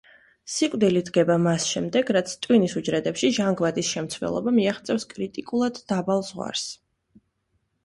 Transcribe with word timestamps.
სიკვდილი 0.51 1.01
დგება 1.09 1.35
მას 1.43 1.67
შემდეგ, 1.73 2.09
რაც 2.17 2.33
ტვინის 2.45 2.73
უჯრედებში 2.81 3.31
ჟანგბადის 3.39 3.93
შემცველობა 3.97 4.55
მიაღწევს 4.57 5.09
კრიტიკულად 5.15 5.81
დაბალ 5.95 6.27
ზღვარს. 6.33 6.67